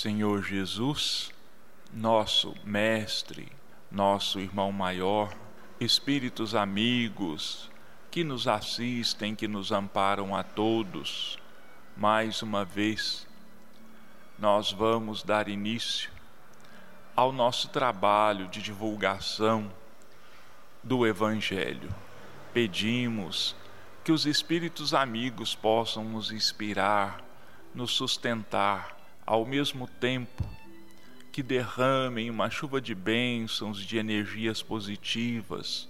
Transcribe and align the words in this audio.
Senhor 0.00 0.44
Jesus, 0.44 1.32
nosso 1.92 2.54
Mestre, 2.62 3.50
nosso 3.90 4.38
irmão 4.38 4.70
maior, 4.70 5.36
espíritos 5.80 6.54
amigos 6.54 7.68
que 8.08 8.22
nos 8.22 8.46
assistem, 8.46 9.34
que 9.34 9.48
nos 9.48 9.72
amparam 9.72 10.36
a 10.36 10.44
todos, 10.44 11.36
mais 11.96 12.42
uma 12.42 12.64
vez, 12.64 13.26
nós 14.38 14.70
vamos 14.70 15.24
dar 15.24 15.48
início 15.48 16.12
ao 17.16 17.32
nosso 17.32 17.66
trabalho 17.66 18.46
de 18.46 18.62
divulgação 18.62 19.68
do 20.80 21.04
Evangelho. 21.04 21.92
Pedimos 22.54 23.56
que 24.04 24.12
os 24.12 24.26
Espíritos 24.26 24.94
amigos 24.94 25.56
possam 25.56 26.04
nos 26.04 26.30
inspirar, 26.30 27.20
nos 27.74 27.90
sustentar, 27.90 28.96
ao 29.28 29.44
mesmo 29.44 29.86
tempo 29.86 30.42
que 31.30 31.42
derramem 31.42 32.30
uma 32.30 32.48
chuva 32.48 32.80
de 32.80 32.94
bênçãos, 32.94 33.84
de 33.84 33.98
energias 33.98 34.62
positivas 34.62 35.86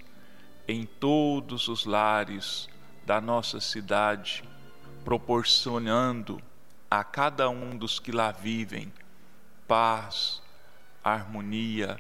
em 0.66 0.84
todos 0.84 1.69
os 1.69 1.84
lares 1.84 2.69
da 3.06 3.20
nossa 3.20 3.60
cidade, 3.60 4.43
proporcionando 5.05 6.43
a 6.91 7.05
cada 7.05 7.48
um 7.48 7.77
dos 7.77 8.01
que 8.01 8.10
lá 8.10 8.32
vivem 8.32 8.93
paz, 9.68 10.43
harmonia, 11.05 11.96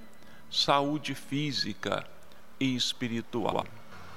saúde 0.50 1.14
física 1.14 2.04
e 2.58 2.74
espiritual. 2.74 3.64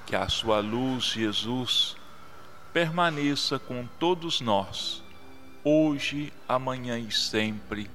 Que 0.06 0.16
a 0.16 0.28
sua 0.28 0.58
luz, 0.58 1.04
Jesus, 1.04 1.94
permaneça 2.72 3.60
com 3.60 3.86
todos 4.00 4.40
nós 4.40 5.01
hoje, 5.64 6.32
amanhã 6.48 6.98
e 6.98 7.10
sempre, 7.12 7.88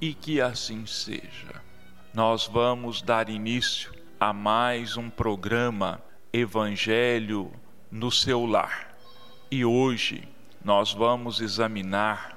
e 0.00 0.14
que 0.14 0.40
assim 0.40 0.86
seja. 0.86 1.62
Nós 2.12 2.46
vamos 2.46 3.02
dar 3.02 3.28
início 3.28 3.92
a 4.18 4.32
mais 4.32 4.96
um 4.96 5.08
programa 5.08 6.00
Evangelho 6.32 7.52
no 7.90 8.10
seu 8.10 8.44
lar. 8.44 8.94
E 9.50 9.64
hoje 9.64 10.26
nós 10.64 10.92
vamos 10.92 11.40
examinar 11.40 12.36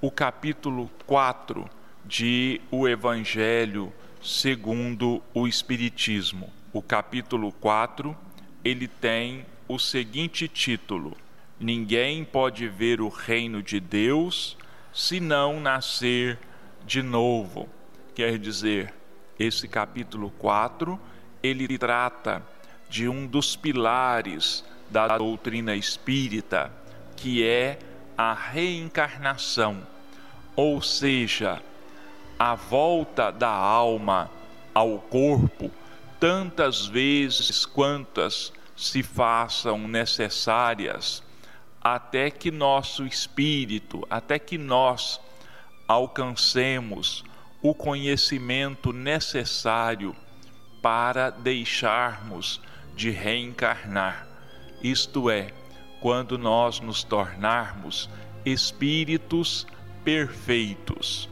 o 0.00 0.10
capítulo 0.10 0.90
4 1.06 1.68
de 2.04 2.60
O 2.70 2.86
Evangelho 2.86 3.92
segundo 4.22 5.22
o 5.32 5.46
Espiritismo. 5.46 6.52
O 6.72 6.82
capítulo 6.82 7.52
4, 7.52 8.16
ele 8.64 8.86
tem 8.86 9.46
o 9.66 9.78
seguinte 9.78 10.48
título: 10.48 11.16
Ninguém 11.60 12.24
pode 12.24 12.68
ver 12.68 13.00
o 13.00 13.08
reino 13.08 13.60
de 13.60 13.80
Deus 13.80 14.56
se 14.92 15.18
não 15.18 15.58
nascer 15.58 16.38
de 16.86 17.02
novo. 17.02 17.68
Quer 18.14 18.38
dizer, 18.38 18.94
esse 19.36 19.66
capítulo 19.66 20.30
4, 20.38 20.98
ele 21.42 21.76
trata 21.76 22.42
de 22.88 23.08
um 23.08 23.26
dos 23.26 23.56
pilares 23.56 24.64
da 24.88 25.18
doutrina 25.18 25.74
espírita, 25.74 26.70
que 27.16 27.44
é 27.44 27.78
a 28.16 28.32
reencarnação, 28.32 29.84
ou 30.54 30.80
seja, 30.80 31.60
a 32.38 32.54
volta 32.54 33.32
da 33.32 33.50
alma 33.50 34.30
ao 34.72 34.98
corpo 34.98 35.72
tantas 36.20 36.86
vezes 36.86 37.66
quantas 37.66 38.52
se 38.76 39.02
façam 39.02 39.88
necessárias 39.88 41.26
até 41.94 42.30
que 42.30 42.50
nosso 42.50 43.06
espírito, 43.06 44.06
até 44.10 44.38
que 44.38 44.58
nós 44.58 45.20
alcancemos 45.86 47.24
o 47.62 47.74
conhecimento 47.74 48.92
necessário 48.92 50.14
para 50.82 51.30
deixarmos 51.30 52.60
de 52.94 53.10
reencarnar, 53.10 54.26
isto 54.82 55.30
é, 55.30 55.52
quando 56.00 56.38
nós 56.38 56.80
nos 56.80 57.02
tornarmos 57.02 58.08
espíritos 58.44 59.66
perfeitos. 60.04 61.28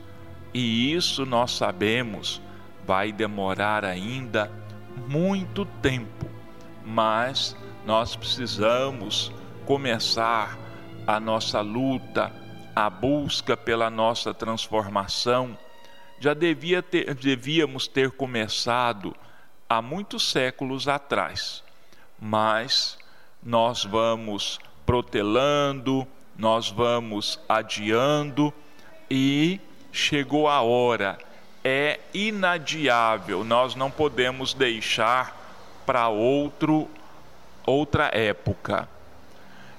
E 0.52 0.92
isso 0.92 1.24
nós 1.26 1.52
sabemos 1.52 2.40
vai 2.84 3.12
demorar 3.12 3.84
ainda 3.84 4.50
muito 5.06 5.64
tempo, 5.82 6.26
mas 6.84 7.56
nós 7.84 8.16
precisamos 8.16 9.32
começar 9.66 10.56
a 11.04 11.18
nossa 11.18 11.60
luta, 11.60 12.32
a 12.74 12.88
busca 12.88 13.56
pela 13.56 13.90
nossa 13.90 14.32
transformação, 14.32 15.58
já 16.20 16.32
devia 16.32 16.80
ter, 16.82 17.12
devíamos 17.14 17.88
ter 17.88 18.12
começado 18.12 19.14
há 19.68 19.82
muitos 19.82 20.30
séculos 20.30 20.86
atrás, 20.86 21.64
mas 22.18 22.96
nós 23.42 23.84
vamos 23.84 24.60
protelando, 24.86 26.06
nós 26.38 26.70
vamos 26.70 27.38
adiando 27.48 28.54
e 29.10 29.60
chegou 29.90 30.48
a 30.48 30.62
hora, 30.62 31.18
é 31.64 31.98
inadiável, 32.14 33.42
nós 33.42 33.74
não 33.74 33.90
podemos 33.90 34.54
deixar 34.54 35.36
para 35.84 36.08
outro 36.08 36.88
outra 37.66 38.10
época. 38.14 38.88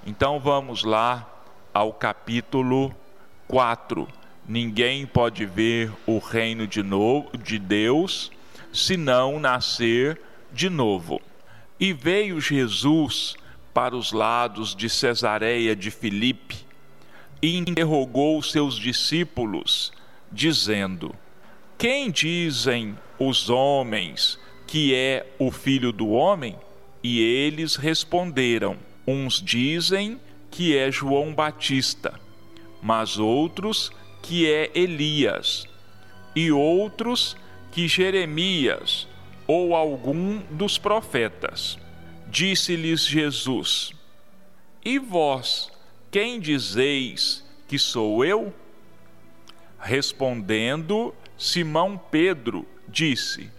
Então 0.08 0.40
vamos 0.40 0.86
lá 0.86 1.30
ao 1.74 1.92
capítulo 1.92 2.96
4. 3.46 4.08
Ninguém 4.48 5.06
pode 5.06 5.46
ver 5.46 5.92
o 6.06 6.18
reino 6.18 6.66
de, 6.66 6.82
novo, 6.82 7.38
de 7.38 7.60
Deus 7.60 8.32
se 8.72 8.96
não 8.96 9.38
nascer 9.38 10.18
de 10.54 10.70
novo. 10.70 11.22
E 11.78 11.92
veio 11.92 12.40
Jesus 12.40 13.36
para 13.74 13.98
os 13.98 14.14
lados 14.14 14.74
de 14.74 14.90
Cesareia 14.90 15.76
de 15.76 15.92
Filipe 15.92 16.56
e 17.42 17.58
interrogou 17.58 18.42
seus 18.42 18.80
discípulos, 18.80 19.92
dizendo: 20.32 21.14
Quem 21.78 22.10
dizem 22.10 22.98
os 23.20 23.50
homens 23.50 24.40
que 24.66 24.96
é 24.96 25.28
o 25.38 25.52
filho 25.52 25.92
do 25.92 26.12
homem? 26.12 26.56
E 27.04 27.20
eles 27.20 27.76
responderam: 27.76 28.78
Uns 29.08 29.42
dizem 29.42 30.20
que 30.52 30.78
é 30.78 30.92
João 30.92 31.34
Batista, 31.34 32.20
mas 32.82 33.18
outros 33.18 33.90
que 34.22 34.52
é 34.52 34.70
Elias, 34.76 35.66
e 36.36 36.52
outros 36.52 37.38
que 37.72 37.88
Jeremias 37.88 39.08
ou 39.48 39.74
algum 39.74 40.40
dos 40.52 40.78
profetas. 40.78 41.80
Disse-lhes 42.28 43.06
Jesus: 43.06 43.94
E 44.84 45.00
vós, 45.00 45.72
quem 46.12 46.40
dizeis 46.40 47.46
que 47.68 47.80
sou 47.80 48.26
eu? 48.26 48.54
Respondendo, 49.80 51.16
Simão 51.38 51.98
Pedro 51.98 52.68
disse: 52.90 53.50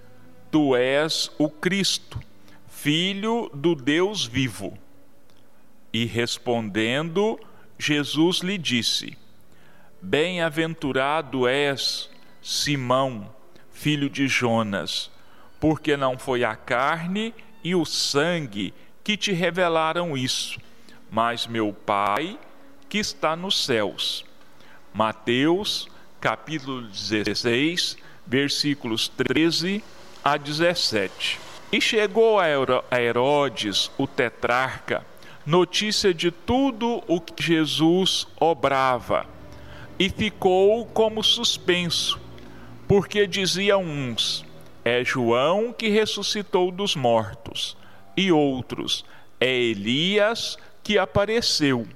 Tu 0.51 0.77
és 0.77 1.31
o 1.39 1.49
Cristo, 1.49 2.21
filho 2.69 3.51
do 3.55 3.75
Deus 3.75 4.27
vivo. 4.27 4.77
E 5.93 6.05
respondendo, 6.05 7.39
Jesus 7.79 8.39
lhe 8.41 8.59
disse: 8.59 9.17
Bem-aventurado 10.01 11.49
és, 11.49 12.11
Simão, 12.43 13.33
filho 13.73 14.11
de 14.11 14.29
Jonas, 14.29 15.11
porque 15.61 15.97
não 15.97 16.19
foi 16.19 16.45
a 16.45 16.55
carne 16.55 17.35
e 17.63 17.75
o 17.75 17.85
sangue 17.85 18.75
que 19.03 19.17
te 19.17 19.33
revelaram 19.33 20.17
isso, 20.17 20.61
mas 21.11 21.47
meu 21.47 21.73
Pai 21.73 22.39
que 22.89 22.99
está 22.99 23.37
nos 23.37 23.65
céus. 23.65 24.25
Mateus, 24.93 25.89
capítulo 26.21 26.83
16, 26.83 27.97
versículos 28.27 29.09
13 29.09 29.83
a 30.25 30.37
17. 30.37 31.39
E 31.71 31.81
chegou 31.81 32.39
a 32.41 32.47
Herodes, 32.99 33.91
o 33.99 34.07
tetrarca, 34.07 35.05
notícia 35.47 36.13
de 36.13 36.31
tudo 36.31 37.03
o 37.07 37.21
que 37.21 37.43
Jesus 37.43 38.27
obrava 38.39 39.27
e 39.99 40.09
ficou 40.09 40.87
como 40.87 41.23
suspenso, 41.23 42.21
porque 42.87 43.27
diziam 43.27 43.83
uns: 43.83 44.45
é 44.85 45.05
João 45.05 45.73
que 45.73 45.89
ressuscitou 45.89 46.71
dos 46.71 46.95
mortos, 46.95 47.77
e 48.17 48.31
outros: 48.31 49.05
é 49.41 49.53
Elias 49.53 50.57
que 50.83 50.99
apareceu, 50.99 51.87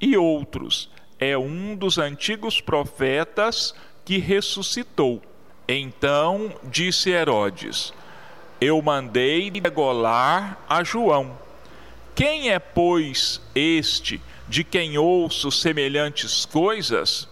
e 0.00 0.16
outros: 0.16 0.90
é 1.18 1.36
um 1.38 1.74
dos 1.74 1.98
antigos 1.98 2.60
profetas 2.60 3.74
que 4.04 4.18
ressuscitou. 4.18 5.22
Então 5.68 6.52
disse 6.64 7.10
Herodes: 7.10 7.92
Eu 8.60 8.80
mandei 8.82 9.50
degolar 9.50 10.58
a 10.68 10.84
João 10.84 11.45
quem 12.16 12.50
é, 12.50 12.58
pois, 12.58 13.40
este 13.54 14.20
de 14.48 14.64
quem 14.64 14.98
ouço 14.98 15.52
semelhantes 15.52 16.44
coisas? 16.44 17.28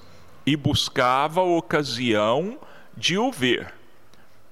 e 0.47 0.57
buscava 0.57 1.41
ocasião 1.41 2.59
de 2.97 3.17
o 3.17 3.31
ver. 3.33 3.73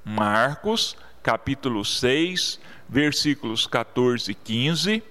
Marcos, 0.05 0.97
capítulo 1.23 1.85
6, 1.85 2.59
versículos 2.89 3.67
14 3.67 4.33
e 4.33 4.35
15, 4.35 5.03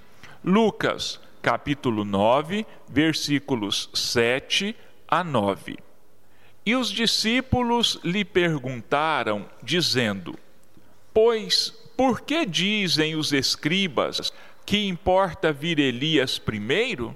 Lucas, 0.43 1.19
capítulo 1.41 2.03
9, 2.03 2.65
versículos 2.89 3.89
7 3.93 4.75
a 5.07 5.23
9. 5.23 5.77
E 6.65 6.75
os 6.75 6.91
discípulos 6.91 7.99
lhe 8.03 8.25
perguntaram, 8.25 9.47
dizendo: 9.63 10.37
Pois 11.13 11.69
por 11.95 12.21
que 12.21 12.45
dizem 12.45 13.15
os 13.15 13.31
escribas 13.31 14.33
que 14.65 14.87
importa 14.87 15.51
vir 15.51 15.79
Elias 15.79 16.37
primeiro? 16.39 17.15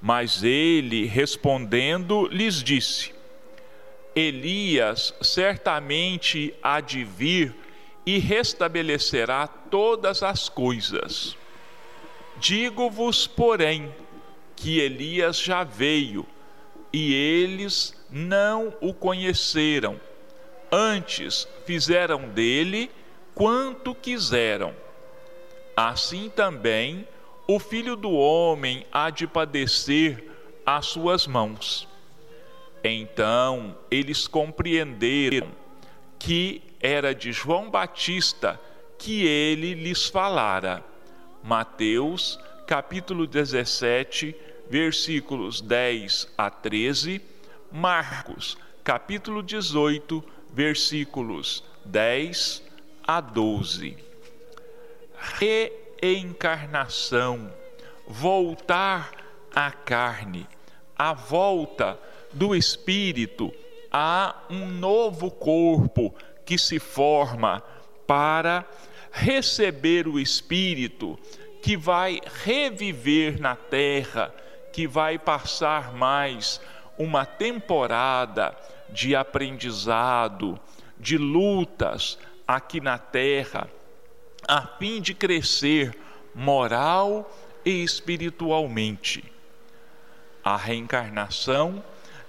Mas 0.00 0.44
ele, 0.44 1.06
respondendo, 1.06 2.28
lhes 2.28 2.62
disse: 2.62 3.14
Elias 4.14 5.14
certamente 5.22 6.54
há 6.62 6.80
de 6.80 7.04
vir 7.04 7.54
e 8.06 8.18
restabelecerá 8.18 9.46
todas 9.46 10.22
as 10.22 10.48
coisas. 10.48 11.36
Digo-vos, 12.36 13.26
porém, 13.26 13.94
que 14.54 14.78
Elias 14.78 15.38
já 15.38 15.64
veio 15.64 16.26
e 16.92 17.14
eles 17.14 17.94
não 18.10 18.72
o 18.80 18.94
conheceram. 18.94 20.00
Antes 20.70 21.48
fizeram 21.66 22.28
dele 22.28 22.90
quanto 23.34 23.94
quiseram. 23.94 24.74
Assim 25.76 26.30
também 26.30 27.06
o 27.46 27.58
filho 27.58 27.96
do 27.96 28.12
homem 28.12 28.86
há 28.92 29.10
de 29.10 29.26
padecer 29.26 30.24
às 30.64 30.86
suas 30.86 31.26
mãos. 31.26 31.88
Então 32.82 33.76
eles 33.90 34.26
compreenderam 34.26 35.48
que 36.18 36.62
era 36.80 37.14
de 37.14 37.32
João 37.32 37.70
Batista 37.70 38.60
que 38.98 39.26
ele 39.26 39.74
lhes 39.74 40.06
falara. 40.06 40.84
Mateus, 41.42 42.38
capítulo 42.66 43.26
17, 43.26 44.34
versículos 44.70 45.60
10 45.60 46.28
a 46.38 46.48
13, 46.48 47.20
Marcos, 47.70 48.56
capítulo 48.82 49.42
18, 49.42 50.24
versículos 50.52 51.64
10 51.84 52.62
a 53.06 53.20
12. 53.20 54.13
Reencarnação, 56.00 57.50
voltar 58.06 59.12
à 59.54 59.70
carne, 59.70 60.46
a 60.96 61.12
volta 61.12 61.98
do 62.32 62.54
espírito 62.54 63.52
a 63.90 64.42
um 64.50 64.66
novo 64.66 65.30
corpo 65.30 66.14
que 66.44 66.58
se 66.58 66.78
forma 66.78 67.62
para 68.06 68.66
receber 69.12 70.08
o 70.08 70.18
espírito 70.18 71.18
que 71.62 71.76
vai 71.76 72.20
reviver 72.42 73.40
na 73.40 73.56
terra, 73.56 74.34
que 74.72 74.86
vai 74.86 75.18
passar 75.18 75.94
mais 75.94 76.60
uma 76.98 77.24
temporada 77.24 78.54
de 78.90 79.14
aprendizado, 79.16 80.60
de 80.98 81.16
lutas 81.16 82.18
aqui 82.46 82.80
na 82.80 82.98
terra, 82.98 83.70
a 84.46 84.62
fim 84.62 85.00
de 85.00 85.14
crescer 85.14 85.96
moral 86.34 87.30
e 87.64 87.82
espiritualmente. 87.82 89.24
A 90.42 90.56
reencarnação 90.56 91.82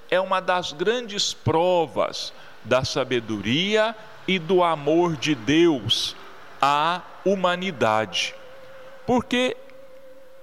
é 0.10 0.20
uma 0.20 0.40
das 0.40 0.72
grandes 0.72 1.34
provas 1.34 2.34
da 2.64 2.86
sabedoria 2.86 3.96
e 4.28 4.40
do 4.40 4.64
amor 4.64 5.16
de 5.18 5.36
Deus 5.36 6.16
à 6.62 7.02
humanidade. 7.26 8.34
Porque 9.06 9.58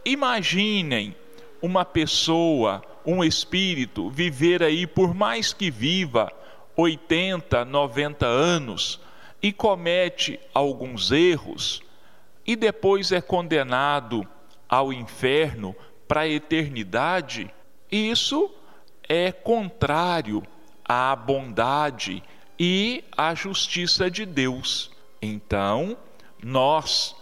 imaginem 0.04 1.16
uma 1.60 1.84
pessoa, 1.84 2.82
um 3.04 3.24
espírito, 3.24 4.10
viver 4.10 4.62
aí 4.62 4.86
por 4.86 5.14
mais 5.14 5.52
que 5.52 5.70
viva 5.70 6.30
80, 6.76 7.64
90 7.64 8.26
anos 8.26 9.00
e 9.42 9.52
comete 9.52 10.38
alguns 10.54 11.10
erros 11.10 11.82
e 12.46 12.54
depois 12.54 13.12
é 13.12 13.20
condenado 13.20 14.26
ao 14.68 14.92
inferno 14.92 15.74
para 16.06 16.22
a 16.22 16.28
eternidade, 16.28 17.52
isso 17.90 18.50
é 19.08 19.32
contrário 19.32 20.42
à 20.84 21.14
bondade 21.16 22.22
e 22.58 23.04
à 23.16 23.34
justiça 23.34 24.10
de 24.10 24.24
Deus. 24.24 24.90
Então, 25.20 25.96
nós 26.42 27.16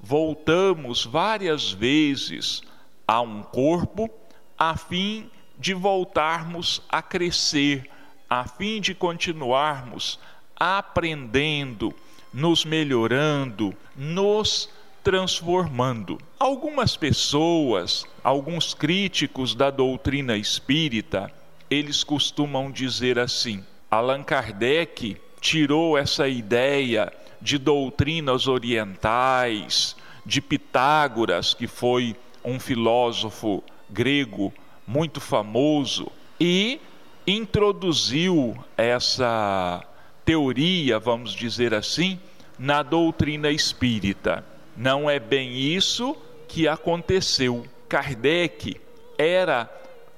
voltamos 0.00 1.04
várias 1.04 1.72
vezes 1.72 2.62
a 3.06 3.20
um 3.20 3.42
corpo 3.42 4.10
a 4.56 4.76
fim 4.76 5.30
de 5.58 5.74
voltarmos 5.74 6.82
a 6.88 7.02
crescer, 7.02 7.90
a 8.28 8.46
fim 8.46 8.80
de 8.80 8.94
continuarmos 8.94 10.18
aprendendo, 10.58 11.94
nos 12.32 12.64
melhorando, 12.64 13.74
nos 13.96 14.68
transformando. 15.02 16.18
Algumas 16.38 16.96
pessoas, 16.96 18.04
alguns 18.22 18.74
críticos 18.74 19.54
da 19.54 19.70
doutrina 19.70 20.36
espírita, 20.36 21.32
eles 21.70 22.02
costumam 22.02 22.70
dizer 22.70 23.18
assim: 23.18 23.64
Allan 23.90 24.22
Kardec 24.22 25.16
tirou 25.40 25.96
essa 25.96 26.28
ideia 26.28 27.12
de 27.40 27.56
doutrinas 27.56 28.48
orientais, 28.48 29.96
de 30.26 30.40
Pitágoras, 30.40 31.54
que 31.54 31.66
foi 31.66 32.16
um 32.44 32.58
filósofo 32.58 33.62
grego 33.88 34.52
muito 34.86 35.20
famoso, 35.20 36.10
e 36.40 36.80
introduziu 37.26 38.56
essa 38.76 39.84
teoria, 40.28 40.98
vamos 40.98 41.32
dizer 41.32 41.72
assim, 41.72 42.20
na 42.58 42.82
doutrina 42.82 43.50
espírita. 43.50 44.44
Não 44.76 45.08
é 45.08 45.18
bem 45.18 45.56
isso 45.56 46.14
que 46.46 46.68
aconteceu. 46.68 47.64
Kardec 47.88 48.78
era 49.16 49.64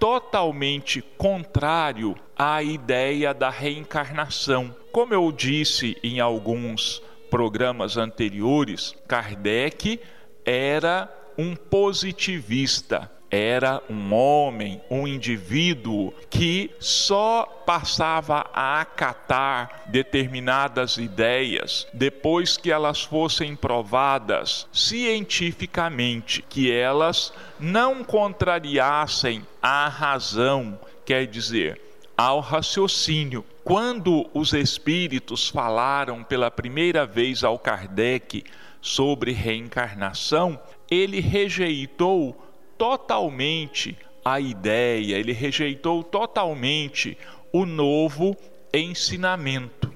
totalmente 0.01 1.01
contrário 1.17 2.17
à 2.37 2.61
ideia 2.61 3.33
da 3.33 3.51
reencarnação. 3.51 4.75
Como 4.91 5.15
eu 5.15 5.31
disse 5.31 5.97
em 6.03 6.19
alguns 6.19 7.01
programas 7.31 7.97
anteriores, 7.97 8.97
Kardec 9.07 10.01
era 10.45 11.09
um 11.39 11.55
positivista 11.55 13.09
era 13.31 13.81
um 13.89 14.13
homem, 14.13 14.81
um 14.91 15.07
indivíduo 15.07 16.13
que 16.29 16.71
só 16.81 17.45
passava 17.65 18.47
a 18.53 18.81
acatar 18.81 19.85
determinadas 19.87 20.97
ideias 20.97 21.87
depois 21.93 22.57
que 22.57 22.73
elas 22.73 23.03
fossem 23.03 23.55
provadas 23.55 24.67
cientificamente, 24.73 26.43
que 26.49 26.73
elas 26.73 27.33
não 27.59 28.03
contrariassem 28.03 29.47
a 29.63 29.89
razão, 29.89 30.79
quer 31.05 31.27
dizer, 31.27 31.81
ao 32.17 32.41
raciocínio. 32.41 33.45
Quando 33.63 34.29
os 34.35 34.53
espíritos 34.53 35.49
falaram 35.49 36.25
pela 36.25 36.51
primeira 36.51 37.07
vez 37.07 37.45
ao 37.45 37.59
Kardec 37.59 38.45
sobre 38.81 39.33
reencarnação, 39.33 40.61
ele 40.91 41.21
rejeitou 41.21 42.50
totalmente 42.81 43.95
a 44.25 44.41
ideia, 44.41 45.19
ele 45.19 45.33
rejeitou 45.33 46.03
totalmente 46.03 47.15
o 47.53 47.67
novo 47.67 48.35
ensinamento. 48.73 49.93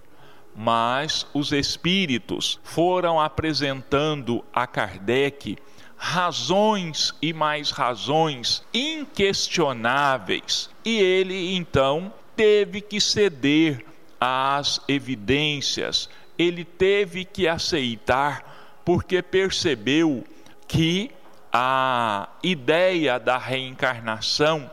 Mas 0.55 1.27
os 1.33 1.51
espíritos 1.51 2.61
foram 2.63 3.19
apresentando 3.19 4.45
a 4.53 4.67
Kardec 4.67 5.57
razões 5.97 7.15
e 7.23 7.33
mais 7.33 7.71
razões 7.71 8.63
inquestionáveis, 8.75 10.69
e 10.85 10.99
ele 10.99 11.55
então 11.55 12.13
teve 12.37 12.83
que 12.83 13.01
ceder 13.01 13.83
às 14.21 14.79
evidências, 14.87 16.11
ele 16.37 16.67
teve 16.67 17.25
que 17.25 17.49
aceitar, 17.49 18.83
porque 18.85 19.23
percebeu 19.23 20.23
que 20.69 21.11
a 21.57 22.31
ideia 22.43 23.17
da 23.17 23.39
reencarnação 23.39 24.69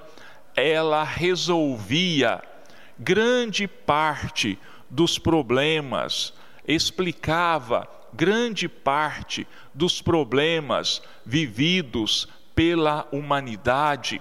ela 0.55 1.03
resolvia 1.03 2.41
grande 2.97 3.67
parte 3.67 4.57
dos 4.89 5.19
problemas, 5.19 6.33
explicava 6.67 7.87
grande 8.11 8.67
parte 8.67 9.47
dos 9.75 10.01
problemas 10.01 11.03
vividos 11.23 12.27
pela 12.55 13.07
humanidade, 13.11 14.19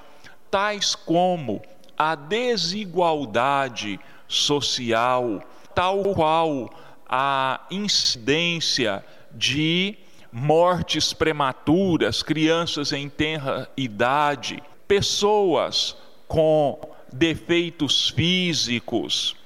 tais 0.50 0.94
como 0.94 1.62
a 1.96 2.14
desigualdade 2.14 3.98
social, 4.28 5.42
tal 5.74 6.02
qual 6.14 6.68
a 7.08 7.66
incidência 7.70 9.02
de 9.32 9.96
mortes 10.32 11.12
prematuras, 11.12 12.22
crianças 12.22 12.92
em 12.92 13.08
tenra 13.08 13.68
idade, 13.76 14.62
pessoas 14.86 15.96
com 16.28 16.80
defeitos 17.12 18.10
físicos, 18.10 19.36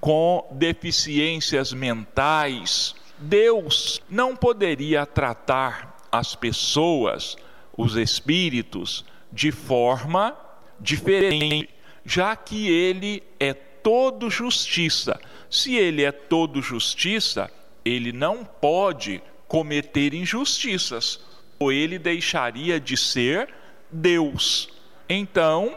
com 0.00 0.46
deficiências 0.52 1.72
mentais. 1.72 2.94
Deus 3.18 4.02
não 4.08 4.34
poderia 4.34 5.04
tratar 5.06 5.96
as 6.10 6.34
pessoas, 6.34 7.36
os 7.76 7.96
espíritos, 7.96 9.04
de 9.32 9.50
forma 9.50 10.36
diferente, 10.80 11.70
já 12.04 12.34
que 12.34 12.68
ele 12.68 13.22
é 13.38 13.54
todo 13.54 14.28
justiça. 14.28 15.20
Se 15.48 15.76
ele 15.76 16.02
é 16.02 16.12
todo 16.12 16.60
justiça, 16.60 17.50
ele 17.84 18.12
não 18.12 18.44
pode 18.44 19.22
cometer 19.52 20.14
injustiças, 20.14 21.20
ou 21.58 21.70
ele 21.70 21.98
deixaria 21.98 22.80
de 22.80 22.96
ser 22.96 23.50
Deus. 23.90 24.70
Então, 25.06 25.76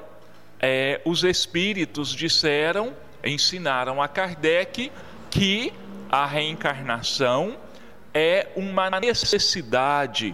é, 0.61 1.01
os 1.03 1.25
espíritos 1.25 2.13
disseram 2.13 2.95
ensinaram 3.21 4.01
a 4.01 4.07
Kardec 4.07 4.89
que 5.29 5.73
a 6.09 6.25
reencarnação 6.25 7.57
é 8.13 8.47
uma 8.55 8.89
necessidade 8.91 10.33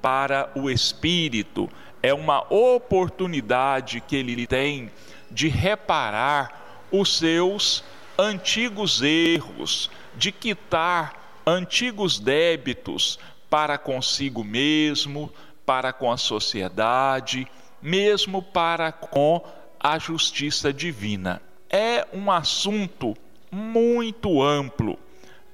para 0.00 0.50
o 0.54 0.70
espírito, 0.70 1.68
é 2.02 2.14
uma 2.14 2.50
oportunidade 2.50 4.00
que 4.00 4.16
ele 4.16 4.46
tem 4.46 4.90
de 5.30 5.48
reparar 5.48 6.86
os 6.90 7.18
seus 7.18 7.84
antigos 8.18 9.02
erros, 9.02 9.90
de 10.16 10.32
quitar 10.32 11.17
antigos 11.48 12.18
débitos 12.18 13.18
para 13.48 13.78
consigo 13.78 14.44
mesmo, 14.44 15.32
para 15.64 15.92
com 15.92 16.10
a 16.10 16.16
sociedade, 16.16 17.46
mesmo 17.80 18.42
para 18.42 18.92
com 18.92 19.42
a 19.80 19.98
justiça 19.98 20.72
divina 20.72 21.40
é 21.70 22.06
um 22.12 22.30
assunto 22.30 23.16
muito 23.50 24.42
amplo. 24.42 24.98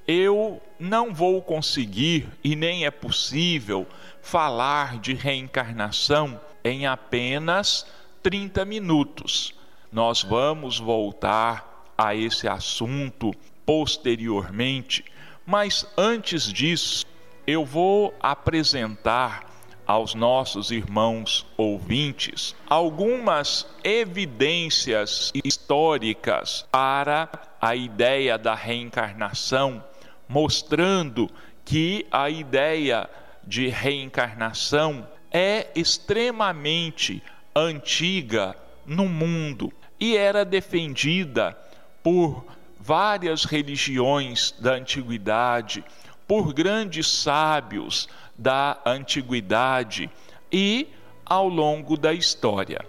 Eu 0.07 0.61
não 0.79 1.15
vou 1.15 1.41
conseguir 1.43 2.29
e 2.43 2.55
nem 2.55 2.85
é 2.85 2.91
possível 2.91 3.87
falar 4.23 4.99
de 4.99 5.15
reencarnação 5.15 6.41
em 6.63 6.87
apenas 6.87 7.87
30 8.23 8.65
minutos. 8.65 9.55
Nós 9.91 10.23
vamos 10.23 10.79
voltar 10.79 11.93
a 11.97 12.15
esse 12.15 12.49
assunto 12.49 13.33
posteriormente, 13.65 15.05
mas 15.47 15.87
antes 15.97 16.53
disso, 16.53 17.05
eu 17.47 17.65
vou 17.65 18.15
apresentar 18.21 19.55
aos 19.87 20.15
nossos 20.15 20.71
irmãos 20.71 21.47
ouvintes 21.57 22.57
algumas 22.69 23.67
evidências 23.83 25.31
históricas 25.45 26.67
para 26.73 27.29
a 27.61 27.77
ideia 27.77 28.39
da 28.39 28.55
reencarnação, 28.55 29.85
mostrando 30.27 31.31
que 31.65 32.07
a 32.11 32.31
ideia 32.31 33.09
de 33.47 33.69
reencarnação 33.69 35.07
é 35.31 35.69
extremamente 35.75 37.23
antiga 37.55 38.57
no 38.87 39.09
mundo 39.09 39.73
e 40.01 40.17
era 40.17 40.45
defendida 40.45 41.57
por 42.03 42.45
várias 42.85 43.45
religiões 43.45 44.55
da 44.61 44.75
antiguidade, 44.75 45.83
por 46.29 46.53
grandes 46.53 47.09
sábios 47.09 48.09
da 48.37 48.79
antiguidade 48.85 50.11
e 50.53 50.89
ao 51.25 51.49
longo 51.49 51.97
da 51.97 52.13
história. 52.13 52.85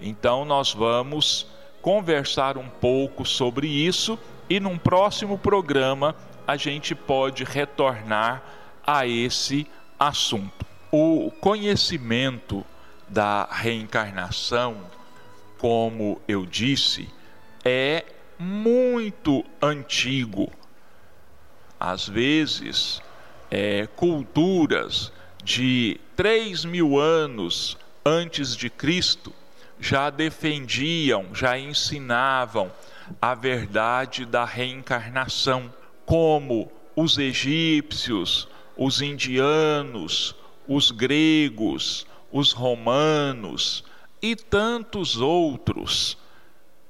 Então, 0.00 0.44
nós 0.44 0.72
vamos 0.72 1.48
conversar 1.82 2.56
um 2.56 2.68
pouco 2.68 3.24
sobre 3.24 3.66
isso 3.66 4.16
e 4.48 4.60
num 4.60 4.78
próximo 4.78 5.36
programa 5.36 6.14
a 6.46 6.56
gente 6.56 6.94
pode 6.94 7.42
retornar 7.42 8.42
a 8.86 9.08
esse 9.08 9.66
assunto. 9.98 10.64
O 10.92 11.32
conhecimento 11.40 12.64
da 13.08 13.48
reencarnação, 13.50 14.76
como 15.58 16.20
eu 16.28 16.46
disse, 16.46 17.08
é 17.64 18.04
muito 18.38 19.44
antigo. 19.60 20.50
Às 21.78 22.08
vezes, 22.08 23.00
é, 23.50 23.86
culturas 23.86 25.12
de 25.42 26.00
3 26.16 26.64
mil 26.64 26.98
anos 26.98 27.76
antes 28.04 28.56
de 28.56 28.70
Cristo 28.70 29.32
já 29.78 30.10
defendiam, 30.10 31.26
já 31.34 31.58
ensinavam 31.58 32.72
a 33.20 33.34
verdade 33.34 34.24
da 34.24 34.44
reencarnação, 34.44 35.72
como 36.04 36.70
os 36.94 37.18
egípcios, 37.18 38.48
os 38.76 39.02
indianos, 39.02 40.34
os 40.66 40.90
gregos, 40.90 42.06
os 42.32 42.52
romanos 42.52 43.84
e 44.20 44.34
tantos 44.34 45.16
outros 45.16 46.18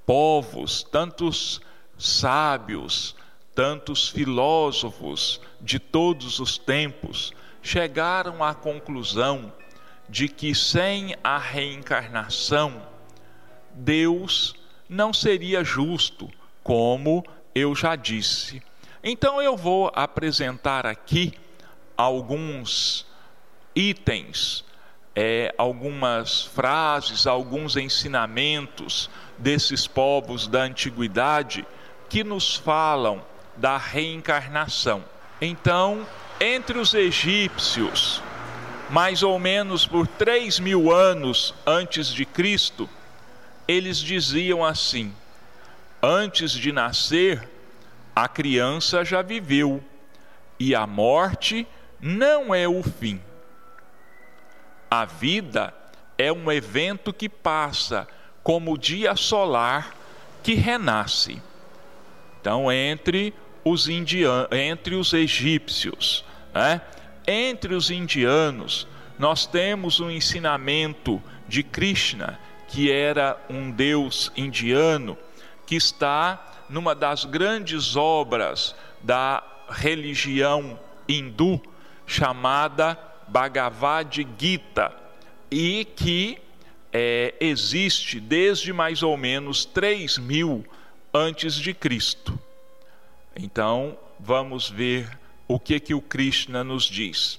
povos, 0.07 0.85
tantos 0.85 1.61
sábios, 1.99 3.17
tantos 3.55 4.09
filósofos 4.09 5.41
de 5.61 5.79
todos 5.79 6.39
os 6.39 6.57
tempos 6.57 7.33
chegaram 7.63 8.45
à 8.45 8.55
conclusão 8.55 9.53
de 10.09 10.29
que 10.29 10.55
sem 10.55 11.17
a 11.25 11.37
reencarnação, 11.37 12.81
Deus 13.75 14.55
não 14.89 15.13
seria 15.13 15.65
justo, 15.65 16.31
como 16.63 17.25
eu 17.55 17.75
já 17.75 17.97
disse. 17.97 18.63
Então 19.03 19.43
eu 19.43 19.57
vou 19.57 19.91
apresentar 19.95 20.87
aqui 20.87 21.33
alguns 21.97 23.07
itens, 23.75 24.65
é, 25.15 25.53
algumas 25.59 26.43
frases, 26.43 27.27
alguns 27.27 27.77
ensinamentos 27.77 29.11
desses 29.39 29.87
povos 29.87 30.47
da 30.47 30.63
antiguidade 30.63 31.67
que 32.09 32.25
nos 32.25 32.57
falam 32.57 33.23
da 33.57 33.77
reencarnação. 33.77 35.05
Então, 35.41 36.07
entre 36.41 36.79
os 36.79 36.95
egípcios, 36.95 38.23
mais 38.91 39.23
ou 39.23 39.39
menos 39.39 39.87
por 39.87 40.07
três 40.07 40.59
mil 40.59 40.93
anos 40.93 41.55
antes 41.67 42.09
de 42.09 42.25
Cristo, 42.25 42.89
eles 43.67 43.99
diziam 43.99 44.65
assim: 44.65 45.13
antes 46.03 46.53
de 46.53 46.73
nascer, 46.73 47.49
a 48.15 48.29
criança 48.29 49.05
já 49.05 49.23
viveu, 49.23 49.83
e 50.59 50.75
a 50.75 50.87
morte 50.87 51.67
não 52.01 52.55
é 52.55 52.69
o 52.69 52.83
fim. 52.83 53.21
A 54.91 55.05
vida 55.05 55.75
é 56.17 56.33
um 56.33 56.51
evento 56.51 57.13
que 57.13 57.29
passa, 57.29 58.07
como 58.47 58.75
o 58.75 58.79
dia 58.79 59.17
solar 59.17 59.93
que 60.41 60.55
renasce. 60.55 61.43
Então, 62.41 62.71
entre 62.71 63.35
os 63.65 63.89
indianos, 63.89 64.47
entre 64.53 64.95
os 64.95 65.13
egípcios, 65.13 66.25
né? 66.55 66.81
entre 67.27 67.75
os 67.75 67.91
indianos, 67.91 68.87
nós 69.19 69.47
temos 69.47 69.99
um 69.99 70.09
ensinamento 70.09 71.21
de 71.49 71.65
Krishna, 71.65 72.39
que 72.69 72.89
era 72.89 73.37
um 73.51 73.69
deus 73.69 74.31
indiano, 74.37 75.19
que 75.67 75.75
está 75.75 76.63
numa 76.69 76.95
das 76.95 77.25
grandes 77.25 77.97
obras 77.97 78.77
da 79.03 79.43
religião 79.69 80.79
hindu, 81.09 81.61
chamada 82.07 82.97
Bhagavad 83.27 84.25
Gita, 84.39 84.95
e 85.51 85.85
que 85.97 86.46
é, 86.99 87.35
existe 87.39 88.19
desde 88.19 88.73
mais 88.73 89.03
ou 89.03 89.19
menos 89.19 89.67
3 89.67 90.17
mil 90.17 90.65
antes 91.13 91.57
de 91.57 91.75
Cristo. 91.75 92.39
Então, 93.37 93.99
vamos 94.19 94.71
ver 94.71 95.07
o 95.47 95.61
que 95.61 95.79
que 95.79 95.93
o 95.93 96.01
Krishna 96.01 96.65
nos 96.65 96.85
diz. 96.85 97.39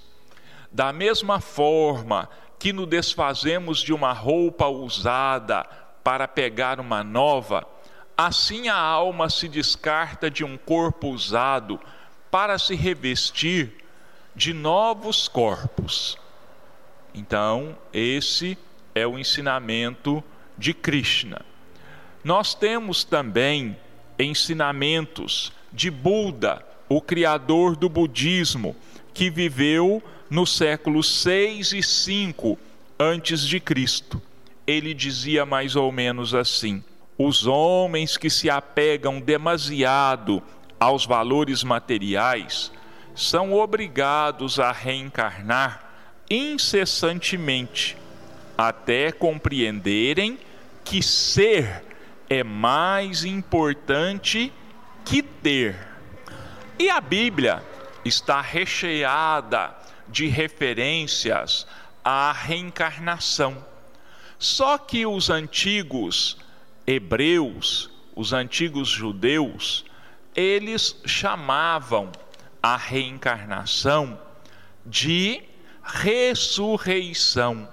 Da 0.71 0.93
mesma 0.93 1.39
forma 1.39 2.29
que 2.59 2.71
nos 2.71 2.85
desfazemos 2.85 3.79
de 3.79 3.91
uma 3.91 4.13
roupa 4.13 4.67
usada 4.67 5.63
para 6.03 6.27
pegar 6.27 6.79
uma 6.79 7.03
nova, 7.03 7.67
assim 8.15 8.67
a 8.67 8.77
alma 8.77 9.27
se 9.27 9.47
descarta 9.47 10.29
de 10.29 10.43
um 10.43 10.55
corpo 10.55 11.07
usado 11.07 11.79
para 12.29 12.59
se 12.59 12.75
revestir 12.75 13.83
de 14.35 14.53
novos 14.53 15.27
corpos. 15.27 16.15
Então, 17.11 17.75
esse 17.91 18.55
é 18.97 19.05
o 19.05 19.17
ensinamento 19.17 20.23
de 20.57 20.73
Krishna. 20.73 21.41
Nós 22.23 22.53
temos 22.53 23.03
também 23.03 23.77
ensinamentos 24.17 25.51
de 25.71 25.91
Buda, 25.91 26.65
o 26.89 27.01
criador 27.01 27.75
do 27.75 27.87
budismo, 27.87 28.75
que 29.13 29.29
viveu 29.29 30.01
nos 30.29 30.55
séculos 30.55 31.21
6 31.21 31.73
e 31.73 31.83
5 31.83 32.57
antes 32.99 33.41
de 33.41 33.59
Cristo. 33.59 34.21
Ele 34.65 34.93
dizia 34.93 35.45
mais 35.45 35.75
ou 35.75 35.91
menos 35.91 36.33
assim: 36.33 36.83
os 37.17 37.45
homens 37.45 38.17
que 38.17 38.29
se 38.29 38.49
apegam 38.49 39.19
demasiado 39.19 40.41
aos 40.79 41.05
valores 41.05 41.63
materiais 41.63 42.71
são 43.15 43.53
obrigados 43.53 44.59
a 44.59 44.71
reencarnar 44.71 45.83
incessantemente 46.29 47.97
até 48.57 49.11
compreenderem 49.11 50.39
que 50.83 51.03
ser 51.03 51.83
é 52.29 52.43
mais 52.43 53.23
importante 53.23 54.51
que 55.05 55.21
ter. 55.21 55.77
E 56.79 56.89
a 56.89 56.99
Bíblia 56.99 57.63
está 58.03 58.41
recheada 58.41 59.75
de 60.07 60.27
referências 60.27 61.67
à 62.03 62.31
reencarnação. 62.31 63.65
Só 64.39 64.77
que 64.77 65.05
os 65.05 65.29
antigos 65.29 66.37
hebreus, 66.85 67.89
os 68.15 68.33
antigos 68.33 68.87
judeus, 68.87 69.83
eles 70.35 71.01
chamavam 71.05 72.11
a 72.61 72.77
reencarnação 72.77 74.19
de 74.85 75.41
ressurreição. 75.83 77.67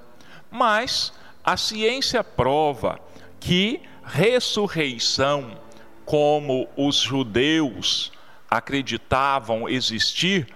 Mas 0.55 1.13
a 1.43 1.57
ciência 1.57 2.23
prova 2.23 3.01
que 3.41 3.83
ressurreição, 4.05 5.59
como 6.05 6.69
os 6.77 6.95
judeus 6.95 8.13
acreditavam 8.49 9.69
existir, 9.69 10.47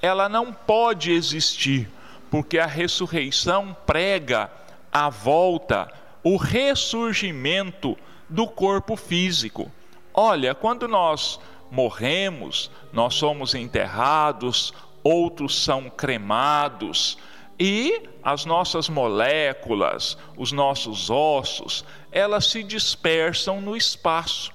ela 0.00 0.28
não 0.28 0.52
pode 0.52 1.10
existir, 1.10 1.90
porque 2.30 2.60
a 2.60 2.66
ressurreição 2.66 3.76
prega 3.84 4.48
a 4.92 5.10
volta, 5.10 5.92
o 6.22 6.36
ressurgimento 6.36 7.98
do 8.28 8.46
corpo 8.46 8.94
físico. 8.94 9.68
Olha, 10.14 10.54
quando 10.54 10.86
nós 10.86 11.40
morremos, 11.72 12.70
nós 12.92 13.14
somos 13.14 13.56
enterrados, 13.56 14.72
outros 15.02 15.60
são 15.60 15.90
cremados, 15.90 17.18
e 17.62 18.08
as 18.22 18.46
nossas 18.46 18.88
moléculas, 18.88 20.16
os 20.34 20.50
nossos 20.50 21.10
ossos, 21.10 21.84
elas 22.10 22.46
se 22.46 22.62
dispersam 22.62 23.60
no 23.60 23.76
espaço 23.76 24.50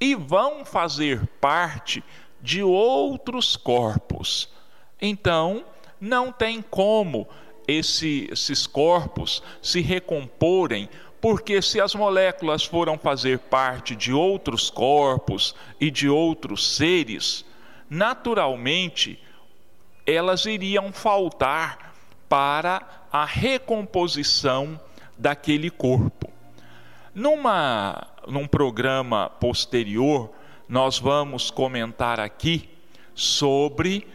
e 0.00 0.14
vão 0.14 0.64
fazer 0.64 1.26
parte 1.38 2.02
de 2.40 2.62
outros 2.62 3.56
corpos. 3.56 4.48
Então, 4.98 5.66
não 6.00 6.32
tem 6.32 6.62
como 6.62 7.28
esse, 7.68 8.26
esses 8.32 8.66
corpos 8.66 9.42
se 9.60 9.82
recomporem, 9.82 10.88
porque 11.20 11.60
se 11.60 11.78
as 11.78 11.94
moléculas 11.94 12.64
foram 12.64 12.96
fazer 12.96 13.38
parte 13.38 13.94
de 13.94 14.14
outros 14.14 14.70
corpos 14.70 15.54
e 15.78 15.90
de 15.90 16.08
outros 16.08 16.74
seres, 16.74 17.44
naturalmente 17.90 19.20
elas 20.06 20.46
iriam 20.46 20.90
faltar 20.90 21.85
para 22.28 22.82
a 23.12 23.24
recomposição 23.24 24.80
daquele 25.16 25.70
corpo. 25.70 26.30
Numa, 27.14 28.06
num 28.26 28.46
programa 28.46 29.30
posterior, 29.30 30.30
nós 30.68 30.98
vamos 30.98 31.50
comentar 31.50 32.20
aqui 32.20 32.68
sobre 33.14 34.06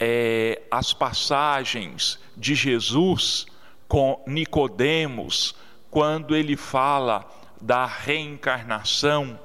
é, 0.00 0.62
as 0.70 0.92
passagens 0.92 2.18
de 2.36 2.54
Jesus 2.54 3.46
com 3.86 4.22
Nicodemos, 4.26 5.54
quando 5.90 6.34
ele 6.34 6.56
fala 6.56 7.24
da 7.60 7.86
reencarnação, 7.86 9.38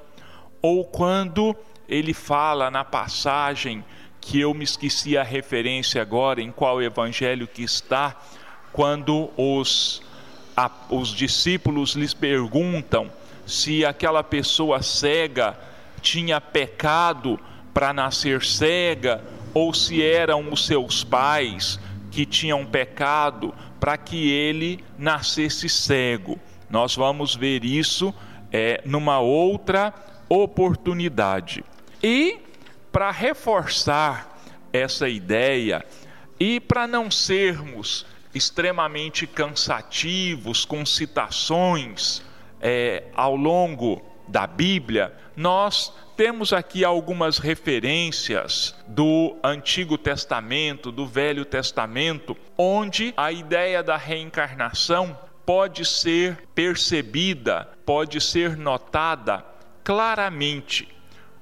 ou 0.60 0.84
quando 0.84 1.56
ele 1.88 2.14
fala 2.14 2.70
na 2.70 2.84
passagem 2.84 3.84
que 4.24 4.40
eu 4.40 4.54
me 4.54 4.64
esqueci 4.64 5.18
a 5.18 5.22
referência 5.22 6.00
agora, 6.00 6.40
em 6.40 6.50
qual 6.50 6.82
evangelho 6.82 7.46
que 7.46 7.62
está, 7.62 8.16
quando 8.72 9.30
os, 9.36 10.02
a, 10.56 10.70
os 10.88 11.10
discípulos 11.10 11.94
lhes 11.94 12.14
perguntam 12.14 13.10
se 13.46 13.84
aquela 13.84 14.24
pessoa 14.24 14.82
cega 14.82 15.58
tinha 16.00 16.40
pecado 16.40 17.38
para 17.74 17.92
nascer 17.92 18.42
cega, 18.42 19.22
ou 19.52 19.74
se 19.74 20.02
eram 20.02 20.50
os 20.50 20.64
seus 20.66 21.04
pais 21.04 21.78
que 22.10 22.24
tinham 22.24 22.64
pecado 22.64 23.54
para 23.78 23.98
que 23.98 24.30
ele 24.30 24.82
nascesse 24.96 25.68
cego. 25.68 26.38
Nós 26.70 26.96
vamos 26.96 27.36
ver 27.36 27.62
isso 27.62 28.12
é, 28.50 28.80
numa 28.86 29.20
outra 29.20 29.92
oportunidade. 30.30 31.62
E 32.02 32.38
para 32.94 33.10
reforçar 33.10 34.38
essa 34.72 35.08
ideia 35.08 35.84
e 36.38 36.60
para 36.60 36.86
não 36.86 37.10
sermos 37.10 38.06
extremamente 38.32 39.26
cansativos 39.26 40.64
com 40.64 40.86
citações 40.86 42.22
é, 42.60 43.02
ao 43.16 43.34
longo 43.34 44.00
da 44.28 44.46
Bíblia, 44.46 45.12
nós 45.34 45.92
temos 46.16 46.52
aqui 46.52 46.84
algumas 46.84 47.38
referências 47.38 48.76
do 48.86 49.36
Antigo 49.42 49.98
Testamento, 49.98 50.92
do 50.92 51.04
Velho 51.04 51.44
Testamento, 51.44 52.36
onde 52.56 53.12
a 53.16 53.32
ideia 53.32 53.82
da 53.82 53.96
reencarnação 53.96 55.18
pode 55.44 55.84
ser 55.84 56.46
percebida, 56.54 57.68
pode 57.84 58.20
ser 58.20 58.56
notada 58.56 59.44
claramente, 59.82 60.88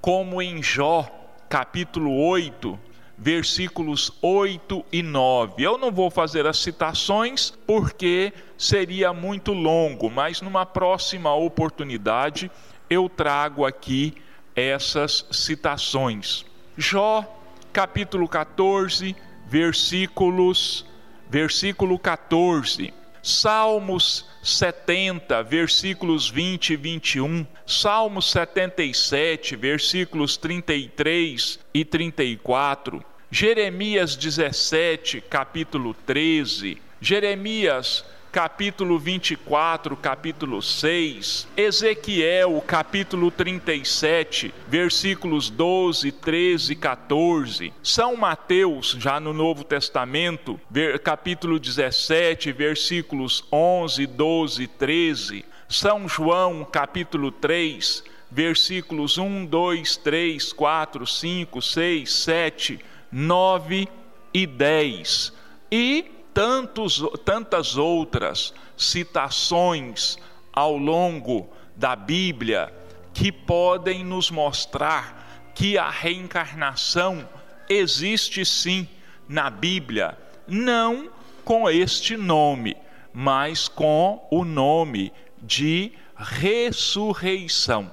como 0.01 0.41
em 0.41 0.63
Jó 0.63 1.19
capítulo 1.53 2.17
8, 2.17 2.81
versículos 3.19 4.11
8 4.23 4.87
e 4.91 5.03
9. 5.03 5.63
Eu 5.63 5.77
não 5.77 5.93
vou 5.93 6.11
fazer 6.11 6.47
as 6.47 6.57
citações 6.57 7.51
porque 7.67 8.33
seria 8.57 9.13
muito 9.13 9.53
longo, 9.53 10.09
mas 10.09 10.41
numa 10.41 10.65
próxima 10.65 11.35
oportunidade 11.35 12.51
eu 12.89 13.07
trago 13.07 13.67
aqui 13.67 14.15
essas 14.57 15.27
citações. 15.31 16.47
Jó, 16.75 17.23
capítulo 17.71 18.27
14, 18.27 19.15
versículos 19.47 20.87
versículo 21.29 21.99
14. 21.99 22.95
Salmos 23.23 24.27
70, 24.43 25.45
versículos 25.45 26.29
20 26.29 26.73
e 26.73 26.77
21, 26.77 27.47
Salmos 27.65 28.29
77, 28.33 29.55
versículos 29.55 30.37
33 30.37 31.61
e 31.73 31.85
34, 31.85 33.05
Jeremias 33.31 34.17
17, 34.17 35.21
capítulo 35.21 35.95
13, 35.95 36.83
Jeremias 37.01 38.05
capítulo 38.33 38.99
24, 38.99 39.95
capítulo 39.95 40.63
6, 40.63 41.47
Ezequiel, 41.55 42.65
capítulo 42.67 43.31
37, 43.31 44.55
versículos 44.67 45.51
12, 45.51 46.11
13 46.11 46.73
e 46.73 46.77
14, 46.77 47.73
São 47.83 48.17
Mateus, 48.17 48.97
já 48.99 49.21
no 49.21 49.35
Novo 49.35 49.65
Testamento, 49.65 50.59
capítulo 51.05 51.59
17, 51.59 52.53
versículos 52.53 53.45
11, 53.53 54.07
12 54.07 54.63
e 54.63 54.67
13, 54.67 55.45
São 55.69 56.09
João, 56.09 56.65
capítulo 56.65 57.31
3, 57.31 58.03
versículos 58.31 59.19
1, 59.19 59.45
2, 59.45 59.97
3, 59.99 60.53
4, 60.55 61.07
5, 61.07 61.61
6, 61.61 62.11
7, 62.11 62.81
9 63.13 63.89
e 64.33 64.47
10. 64.47 65.35
E 65.71 66.22
tantos, 66.35 67.03
tantas 67.25 67.77
outras 67.77 68.53
citações 68.77 70.19
ao 70.53 70.77
longo 70.77 71.49
da 71.77 71.97
Bíblia 71.97 72.73
que 73.15 73.31
podem 73.31 74.05
nos 74.05 74.31
mostrar 74.31 75.53
que 75.55 75.77
a 75.77 75.91
reencarnação 75.91 77.29
existe 77.69 78.45
sim 78.45 78.89
na 79.29 79.51
Bíblia, 79.51 80.19
não 80.47 81.11
com 81.45 81.69
este 81.69 82.17
nome, 82.17 82.77
mas 83.13 83.69
com 83.69 84.27
o 84.31 84.45
nome 84.45 85.13
de 85.43 85.93
ressurreição. 86.17 87.93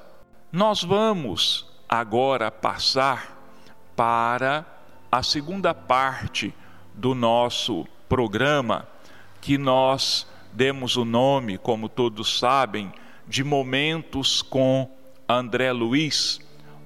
Nós 0.52 0.84
vamos 0.84 1.68
agora 1.88 2.52
passar 2.52 3.38
para 3.96 4.66
a 5.12 5.24
segunda 5.24 5.74
parte 5.74 6.54
do 6.94 7.16
nosso 7.16 7.88
programa 8.10 8.88
que 9.40 9.58
nós 9.58 10.28
demos 10.52 10.98
o 10.98 11.06
nome, 11.06 11.60
como 11.60 11.88
todos 11.88 12.40
sabem, 12.40 12.92
de 13.28 13.44
Momentos 13.44 14.42
com 14.42 14.90
André 15.28 15.72
Luiz, 15.72 16.42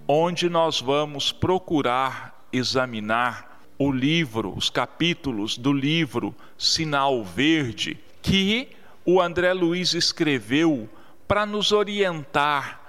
onde 0.06 0.50
nós 0.50 0.82
vamos 0.82 1.32
procurar 1.32 2.46
examinar 2.52 3.62
o 3.80 3.90
livro, 3.90 4.54
os 4.56 4.70
capítulos 4.70 5.58
do 5.58 5.72
livro 5.72 6.36
Sinal 6.58 7.24
Verde, 7.24 7.98
que 8.22 8.68
o 9.06 9.22
André 9.22 9.54
Luiz 9.54 9.94
escreveu 9.94 10.90
para 11.26 11.46
nos 11.46 11.72
orientar 11.72 12.82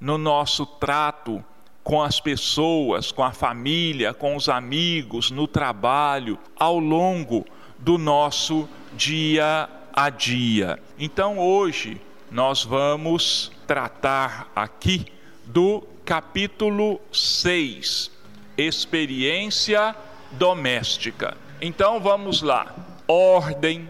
no 0.00 0.16
nosso 0.16 0.64
trato 0.64 1.44
com 1.84 2.02
as 2.02 2.20
pessoas, 2.20 3.12
com 3.12 3.22
a 3.22 3.32
família, 3.32 4.14
com 4.14 4.34
os 4.34 4.48
amigos, 4.48 5.30
no 5.30 5.46
trabalho, 5.46 6.38
ao 6.56 6.78
longo 6.78 7.44
do 7.82 7.98
nosso 7.98 8.68
dia 8.92 9.68
a 9.92 10.08
dia. 10.08 10.78
Então 10.96 11.36
hoje 11.36 12.00
nós 12.30 12.62
vamos 12.64 13.50
tratar 13.66 14.50
aqui 14.54 15.06
do 15.44 15.82
capítulo 16.04 17.00
6, 17.12 18.10
experiência 18.56 19.96
doméstica. 20.30 21.36
Então 21.60 22.00
vamos 22.00 22.40
lá. 22.40 22.72
Ordem, 23.08 23.88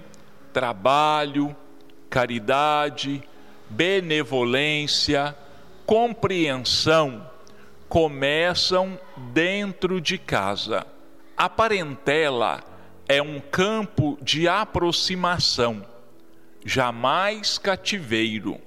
trabalho, 0.55 1.55
caridade, 2.09 3.23
benevolência, 3.69 5.37
compreensão 5.85 7.31
começam 7.91 8.99
dentro 9.35 10.01
de 10.01 10.17
casa. 10.17 10.87
A 11.37 11.47
parentela 11.47 12.72
é 13.13 13.21
um 13.21 13.39
campo 13.41 14.17
de 14.23 14.49
aproximação, 14.49 15.85
jamais 16.65 17.59
cativeiro. 17.59 18.59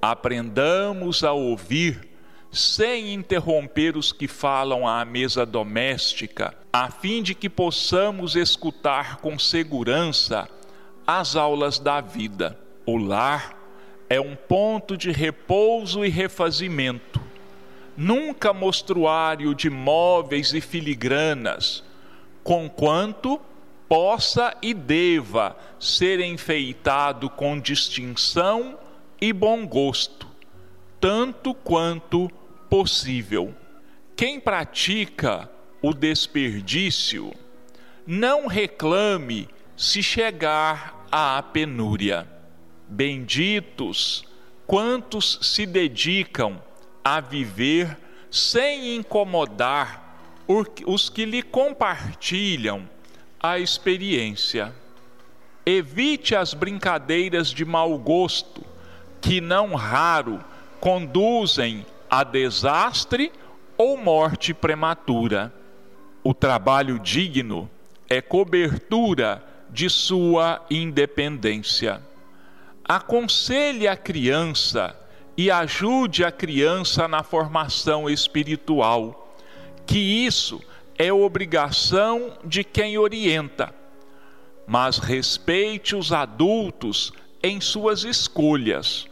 Aprendamos 0.00 1.22
a 1.22 1.32
ouvir 1.32 2.08
sem 2.50 3.12
interromper 3.12 3.98
os 3.98 4.10
que 4.10 4.26
falam 4.26 4.88
à 4.88 5.04
mesa 5.04 5.44
doméstica, 5.44 6.54
a 6.72 6.90
fim 6.90 7.22
de 7.22 7.34
que 7.34 7.50
possamos 7.50 8.36
escutar 8.36 9.18
com 9.18 9.38
segurança 9.38 10.48
as 11.06 11.36
aulas 11.36 11.78
da 11.78 12.00
vida. 12.00 12.58
O 12.86 12.96
lar 12.96 13.54
é 14.08 14.18
um 14.18 14.34
ponto 14.34 14.96
de 14.96 15.12
repouso 15.12 16.06
e 16.06 16.08
refazimento, 16.08 17.20
nunca 17.94 18.54
mostruário 18.54 19.54
de 19.54 19.68
móveis 19.68 20.54
e 20.54 20.60
filigranas, 20.62 21.84
conquanto 22.42 23.38
possa 23.90 24.56
e 24.62 24.72
deva 24.72 25.56
ser 25.80 26.20
enfeitado 26.20 27.28
com 27.28 27.58
distinção 27.58 28.78
e 29.20 29.32
bom 29.32 29.66
gosto, 29.66 30.28
tanto 31.00 31.52
quanto 31.52 32.30
possível. 32.68 33.52
Quem 34.14 34.38
pratica 34.38 35.50
o 35.82 35.92
desperdício, 35.92 37.34
não 38.06 38.46
reclame 38.46 39.48
se 39.76 40.04
chegar 40.04 41.04
à 41.10 41.42
penúria. 41.42 42.28
Benditos 42.86 44.24
quantos 44.68 45.40
se 45.42 45.66
dedicam 45.66 46.62
a 47.02 47.20
viver 47.20 47.98
sem 48.30 48.94
incomodar 48.94 50.46
os 50.86 51.08
que 51.08 51.24
lhe 51.24 51.42
compartilham 51.42 52.88
a 53.42 53.58
experiência. 53.58 54.74
Evite 55.64 56.34
as 56.34 56.52
brincadeiras 56.52 57.48
de 57.48 57.64
mau 57.64 57.98
gosto, 57.98 58.62
que 59.20 59.40
não 59.40 59.74
raro 59.74 60.44
conduzem 60.78 61.86
a 62.10 62.22
desastre 62.22 63.32
ou 63.78 63.96
morte 63.96 64.52
prematura. 64.52 65.52
O 66.22 66.34
trabalho 66.34 66.98
digno 66.98 67.70
é 68.08 68.20
cobertura 68.20 69.42
de 69.70 69.88
sua 69.88 70.64
independência. 70.70 72.02
Aconselhe 72.84 73.86
a 73.86 73.96
criança 73.96 74.96
e 75.36 75.50
ajude 75.50 76.24
a 76.24 76.32
criança 76.32 77.06
na 77.06 77.22
formação 77.22 78.10
espiritual, 78.10 79.34
que 79.86 79.98
isso 79.98 80.60
é 81.00 81.10
obrigação 81.10 82.36
de 82.44 82.62
quem 82.62 82.98
orienta. 82.98 83.74
Mas 84.66 84.98
respeite 84.98 85.96
os 85.96 86.12
adultos 86.12 87.10
em 87.42 87.58
suas 87.58 88.04
escolhas, 88.04 89.08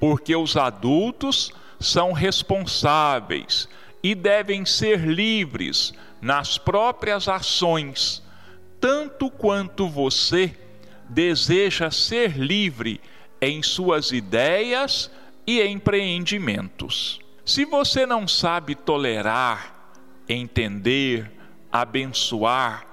porque 0.00 0.34
os 0.34 0.56
adultos 0.56 1.52
são 1.78 2.12
responsáveis 2.12 3.68
e 4.02 4.14
devem 4.14 4.64
ser 4.64 5.00
livres 5.06 5.92
nas 6.22 6.56
próprias 6.56 7.28
ações, 7.28 8.22
tanto 8.80 9.30
quanto 9.30 9.86
você 9.86 10.56
deseja 11.06 11.90
ser 11.90 12.38
livre 12.38 12.98
em 13.42 13.62
suas 13.62 14.10
ideias 14.10 15.10
e 15.46 15.62
empreendimentos. 15.62 17.20
Se 17.44 17.66
você 17.66 18.06
não 18.06 18.26
sabe 18.26 18.74
tolerar, 18.74 19.75
entender, 20.28 21.30
abençoar 21.70 22.86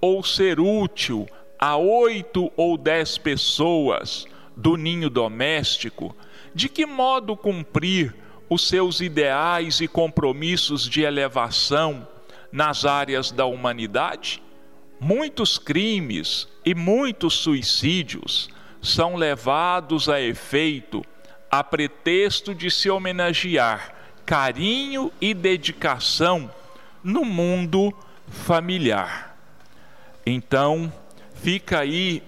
ou 0.00 0.24
ser 0.24 0.58
útil 0.58 1.28
a 1.58 1.76
oito 1.76 2.50
ou 2.56 2.76
dez 2.76 3.18
pessoas 3.18 4.26
do 4.56 4.76
ninho 4.76 5.10
doméstico, 5.10 6.16
de 6.54 6.68
que 6.68 6.86
modo 6.86 7.36
cumprir 7.36 8.14
os 8.48 8.66
seus 8.66 9.00
ideais 9.00 9.80
e 9.80 9.86
compromissos 9.86 10.88
de 10.88 11.02
elevação 11.02 12.06
nas 12.50 12.84
áreas 12.84 13.30
da 13.30 13.44
humanidade? 13.44 14.42
Muitos 14.98 15.58
crimes 15.58 16.48
e 16.64 16.74
muitos 16.74 17.34
suicídios 17.34 18.48
são 18.82 19.16
levados 19.16 20.08
a 20.08 20.20
efeito 20.20 21.04
a 21.50 21.62
pretexto 21.64 22.54
de 22.54 22.70
se 22.70 22.88
homenagear 22.88 23.94
carinho 24.24 25.12
e 25.20 25.34
dedicação 25.34 26.50
no 27.02 27.24
mundo 27.24 27.92
familiar. 28.28 29.36
Então, 30.24 30.92
fica 31.34 31.80
aí, 31.80 32.22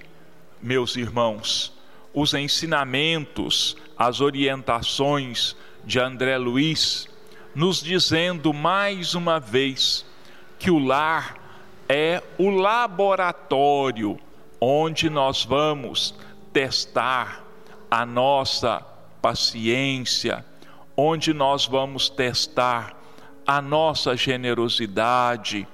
meus 0.60 0.96
irmãos, 0.96 1.72
os 2.14 2.34
ensinamentos, 2.34 3.76
as 3.96 4.20
orientações 4.20 5.56
de 5.84 5.98
André 5.98 6.36
Luiz, 6.38 7.08
nos 7.54 7.82
dizendo 7.82 8.52
mais 8.52 9.14
uma 9.14 9.38
vez 9.38 10.04
que 10.58 10.70
o 10.70 10.78
lar 10.78 11.36
é 11.88 12.22
o 12.38 12.50
laboratório 12.50 14.18
onde 14.60 15.10
nós 15.10 15.44
vamos 15.44 16.14
testar 16.52 17.44
a 17.90 18.06
nossa 18.06 18.80
paciência, 19.20 20.44
onde 20.96 21.34
nós 21.34 21.66
vamos 21.66 22.08
testar 22.08 23.01
a 23.46 23.60
nossa 23.60 24.16
generosidade, 24.16 25.66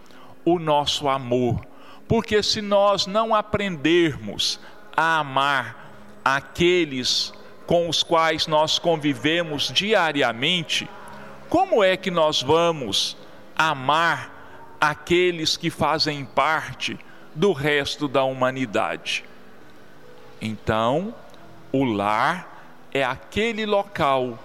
o 0.45 0.59
nosso 0.59 1.09
amor. 1.09 1.61
Porque 2.07 2.43
se 2.43 2.63
nós 2.63 3.07
não 3.07 3.35
aprendermos 3.35 4.59
a 4.97 5.19
amar 5.19 5.93
aqueles 6.25 7.33
com 7.67 7.89
os 7.89 8.03
quais 8.03 8.47
nós 8.47 8.79
convivemos 8.79 9.71
diariamente, 9.73 10.89
como 11.49 11.85
é 11.85 11.97
que 11.97 12.11
nós 12.11 12.43
vamos 12.43 13.17
amar 13.57 14.77
aqueles 14.81 15.57
que 15.57 15.71
fazem 15.71 16.25
parte 16.25 16.99
do 17.35 17.53
resto 17.53 18.09
da 18.09 18.25
humanidade? 18.25 19.25
Então, 20.41 21.15
o 21.73 21.85
lar 21.85 22.59
é 22.93 23.05
aquele 23.05 23.67
local 23.67 24.39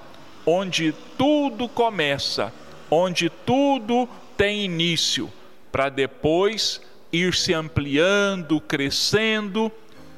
onde 0.45 0.93
tudo 1.17 1.69
começa, 1.69 2.51
onde 2.89 3.29
tudo 3.29 4.07
tem 4.37 4.63
início, 4.65 5.31
para 5.71 5.89
depois 5.89 6.81
ir 7.11 7.33
se 7.33 7.53
ampliando, 7.53 8.59
crescendo 8.61 9.71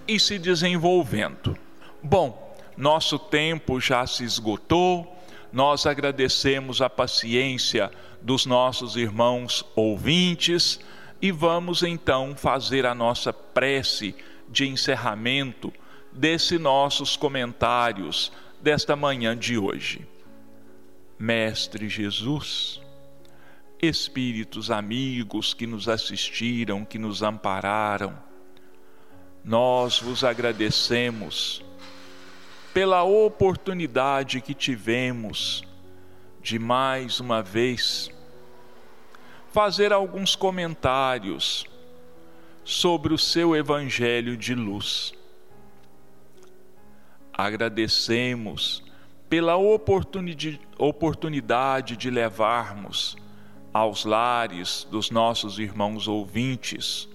e 0.08 0.20
se 0.20 0.38
desenvolvendo. 0.40 1.58
Bom, 2.02 2.56
nosso 2.78 3.18
tempo 3.18 3.80
já 3.80 4.06
se 4.06 4.24
esgotou, 4.24 5.16
nós 5.52 5.86
agradecemos 5.86 6.82
a 6.82 6.90
paciência 6.90 7.90
dos 8.22 8.46
nossos 8.46 8.96
irmãos 8.96 9.64
ouvintes 9.76 10.80
e 11.22 11.32
vamos 11.32 11.84
então 11.84 12.36
fazer 12.36 12.86
a 12.86 12.94
nossa 12.94 13.32
prece 13.32 14.16
de 14.50 14.68
encerramento 14.68 15.74
desses 16.12 16.60
nossos 16.60 17.16
comentários 17.16 18.32
desta 18.62 18.96
manhã 18.96 19.38
de 19.38 19.58
hoje. 19.58 20.06
Mestre 21.18 21.88
Jesus, 21.88 22.82
espíritos 23.82 24.70
amigos 24.70 25.54
que 25.54 25.66
nos 25.66 25.88
assistiram, 25.88 26.84
que 26.84 27.00
nos 27.00 27.22
ampararam, 27.22 28.18
nós 29.44 30.00
vos 30.00 30.24
agradecemos 30.24 31.64
pela 32.74 33.04
oportunidade 33.04 34.42
que 34.42 34.54
tivemos 34.54 35.64
de 36.42 36.60
mais 36.60 37.20
uma 37.20 37.42
vez 37.42 38.10
fazer 39.54 39.94
alguns 39.94 40.36
comentários 40.36 41.66
sobre 42.66 43.14
o 43.14 43.18
seu 43.18 43.56
evangelho 43.56 44.36
de 44.36 44.54
luz. 44.54 45.14
Agradecemos 47.32 48.84
pela 49.36 49.58
oportunidade 50.78 51.98
de 51.98 52.10
levarmos 52.10 53.18
aos 53.74 54.06
lares 54.06 54.88
dos 54.90 55.12
nossos 55.12 55.60
irmãos 55.60 56.08
ouvintes 56.08 57.10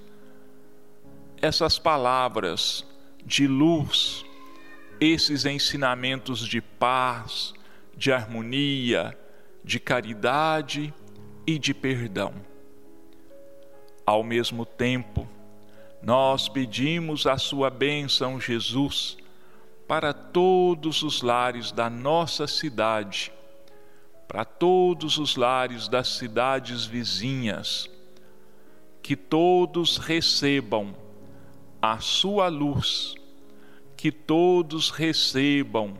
essas 1.40 1.78
palavras 1.78 2.85
de 3.24 3.46
luz, 3.46 4.22
esses 5.00 5.46
ensinamentos 5.46 6.46
de 6.46 6.61
paz, 6.61 7.54
de 7.96 8.12
harmonia, 8.12 9.18
de 9.64 9.80
caridade 9.80 10.92
e 11.46 11.59
de 11.59 11.72
perdão. 11.72 12.35
Ao 14.04 14.22
mesmo 14.22 14.66
tempo, 14.66 15.26
nós 16.02 16.50
pedimos 16.50 17.26
a 17.26 17.38
sua 17.38 17.70
bênção, 17.70 18.38
Jesus, 18.38 19.16
para 19.90 20.12
todos 20.12 21.03
os 21.03 21.20
lares 21.20 21.72
da 21.72 21.90
nossa 21.90 22.46
cidade, 22.46 23.33
para 24.29 24.44
todos 24.44 25.18
os 25.18 25.35
lares 25.35 25.88
das 25.88 26.07
cidades 26.07 26.87
vizinhas, 26.87 27.90
que 29.03 29.16
todos 29.16 29.96
recebam 29.96 30.94
a 31.83 31.98
sua 31.98 32.46
luz, 32.46 33.16
que 33.96 34.12
todos 34.12 34.90
recebam 34.90 35.98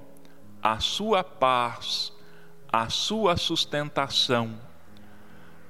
a 0.63 0.79
sua 0.79 1.25
paz, 1.25 2.13
a 2.73 2.89
sua 2.89 3.37
sustentação, 3.37 4.57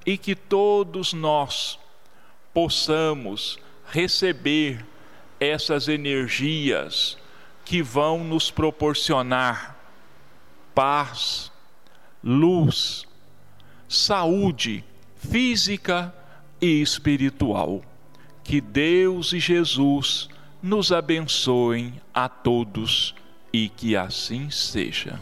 e 0.05 0.15
que 0.15 0.35
todos 0.35 1.11
nós 1.11 1.79
possamos 2.53 3.57
receber 3.87 4.85
essas 5.39 5.87
energias 5.87 7.17
que 7.71 7.81
vão 7.81 8.21
nos 8.21 8.51
proporcionar 8.51 9.77
paz, 10.75 11.49
luz, 12.21 13.07
saúde 13.87 14.83
física 15.15 16.13
e 16.59 16.81
espiritual. 16.81 17.81
Que 18.43 18.59
Deus 18.59 19.31
e 19.31 19.39
Jesus 19.39 20.27
nos 20.61 20.91
abençoem 20.91 21.93
a 22.13 22.27
todos 22.27 23.15
e 23.53 23.69
que 23.69 23.95
assim 23.95 24.49
seja. 24.49 25.17